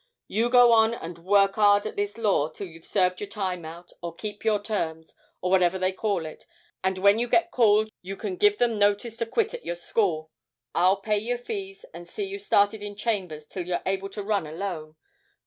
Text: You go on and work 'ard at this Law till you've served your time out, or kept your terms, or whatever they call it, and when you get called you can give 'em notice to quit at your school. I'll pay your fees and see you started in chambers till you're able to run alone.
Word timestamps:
You 0.27 0.49
go 0.49 0.71
on 0.71 0.95
and 0.95 1.19
work 1.19 1.59
'ard 1.59 1.85
at 1.85 1.95
this 1.95 2.17
Law 2.17 2.49
till 2.49 2.65
you've 2.65 2.85
served 2.87 3.19
your 3.21 3.29
time 3.29 3.63
out, 3.63 3.91
or 4.01 4.15
kept 4.15 4.43
your 4.43 4.59
terms, 4.59 5.13
or 5.41 5.51
whatever 5.51 5.77
they 5.77 5.91
call 5.91 6.25
it, 6.25 6.43
and 6.83 6.97
when 6.97 7.19
you 7.19 7.27
get 7.27 7.51
called 7.51 7.91
you 8.01 8.15
can 8.15 8.35
give 8.35 8.59
'em 8.59 8.79
notice 8.79 9.17
to 9.17 9.27
quit 9.27 9.53
at 9.53 9.63
your 9.63 9.75
school. 9.75 10.31
I'll 10.73 10.97
pay 11.01 11.19
your 11.19 11.37
fees 11.37 11.85
and 11.93 12.09
see 12.09 12.23
you 12.25 12.39
started 12.39 12.81
in 12.81 12.95
chambers 12.95 13.45
till 13.45 13.67
you're 13.67 13.83
able 13.85 14.09
to 14.09 14.23
run 14.23 14.47
alone. 14.47 14.95